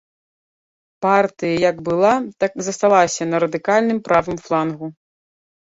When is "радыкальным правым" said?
3.47-4.37